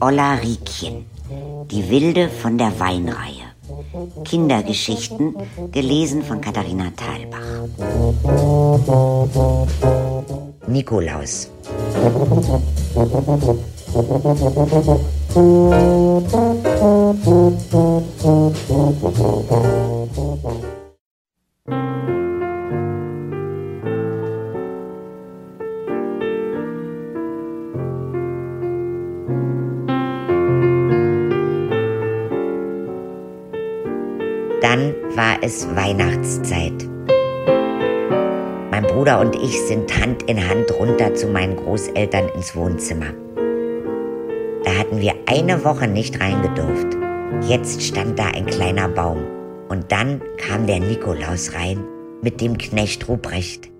[0.00, 1.04] Olla Riekchen,
[1.70, 3.50] die Wilde von der Weinreihe.
[4.24, 5.34] Kindergeschichten,
[5.72, 7.38] gelesen von Katharina Thalbach.
[10.66, 11.50] Nikolaus.
[34.60, 36.86] Dann war es Weihnachtszeit.
[38.70, 43.14] Mein Bruder und ich sind Hand in Hand runter zu meinen Großeltern ins Wohnzimmer.
[44.64, 46.94] Da hatten wir eine Woche nicht reingedurft.
[47.48, 49.24] Jetzt stand da ein kleiner Baum.
[49.70, 51.82] Und dann kam der Nikolaus rein
[52.20, 53.70] mit dem Knecht Ruprecht.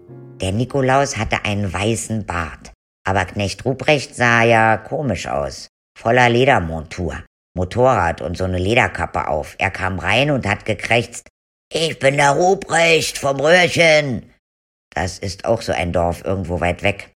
[0.40, 2.72] Der Nikolaus hatte einen weißen Bart.
[3.06, 5.68] Aber Knecht Ruprecht sah ja komisch aus.
[5.98, 7.16] Voller Ledermontur.
[7.60, 9.54] Motorrad und so eine Lederkappe auf.
[9.58, 11.28] Er kam rein und hat gekrächzt,
[11.70, 14.32] ich bin der Ruprecht vom Röhrchen.
[14.94, 17.12] Das ist auch so ein Dorf irgendwo weit weg.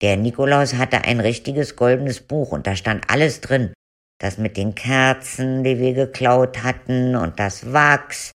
[0.00, 3.74] Der Nikolaus hatte ein richtiges goldenes Buch und da stand alles drin.
[4.20, 8.30] Das mit den Kerzen, die wir geklaut hatten und das Wachs,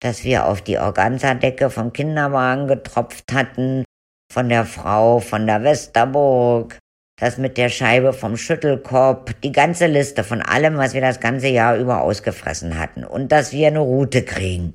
[0.00, 3.84] das wir auf die Organzadecke vom Kinderwagen getropft hatten,
[4.32, 6.78] von der Frau von der Westerburg,
[7.18, 11.48] das mit der Scheibe vom Schüttelkorb, die ganze Liste von allem, was wir das ganze
[11.48, 14.74] Jahr über ausgefressen hatten und dass wir eine Route kriegen.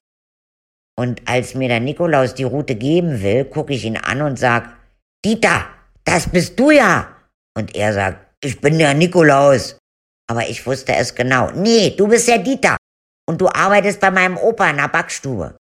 [0.95, 4.69] Und als mir der Nikolaus die Route geben will, gucke ich ihn an und sag,
[5.25, 5.65] Dieter,
[6.03, 7.15] das bist du ja.
[7.57, 9.77] Und er sagt, ich bin der Nikolaus.
[10.29, 11.49] Aber ich wusste es genau.
[11.51, 12.77] Nee, du bist der Dieter.
[13.27, 15.57] Und du arbeitest bei meinem Opa in der Backstube.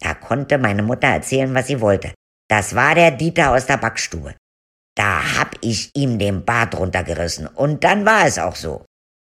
[0.00, 2.14] Da konnte meine Mutter erzählen, was sie wollte.
[2.48, 4.34] Das war der Dieter aus der Backstube.
[4.96, 7.46] Da hab ich ihm den Bart runtergerissen.
[7.46, 8.84] Und dann war es auch so.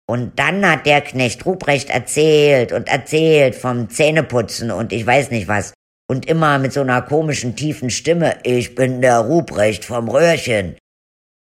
[0.07, 5.47] Und dann hat der Knecht Ruprecht erzählt und erzählt vom Zähneputzen und ich weiß nicht
[5.47, 5.73] was.
[6.07, 8.37] Und immer mit so einer komischen tiefen Stimme.
[8.43, 10.77] Ich bin der Ruprecht vom Röhrchen.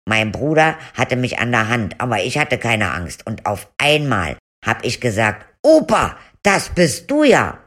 [0.08, 3.28] Mein Bruder hatte mich an der Hand, aber ich hatte keine Angst.
[3.28, 7.60] Und auf einmal hab ich gesagt, Opa, das bist du ja.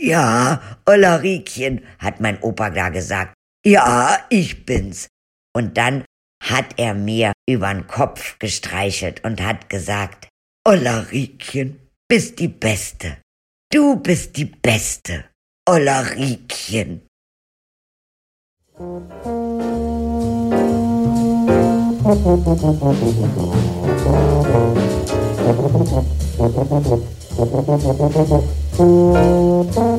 [0.00, 3.34] Ja, Ollerikchen, hat mein Opa da gesagt.
[3.64, 5.06] Ja, ich bin's.
[5.54, 6.04] Und dann
[6.42, 10.28] hat er mir übern Kopf gestreichelt und hat gesagt,
[10.66, 13.18] Ollarikchen, bist die Beste.
[13.70, 15.24] Du bist die Beste,
[15.68, 17.06] Ollarikchen.
[18.78, 19.62] Musik